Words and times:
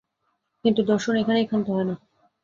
কিন্তু 0.65 0.81
দর্শন 0.83 1.13
এখানেই 1.17 1.47
ক্ষান্ত 1.47 1.67
হয় 1.69 1.87
না। 1.89 1.95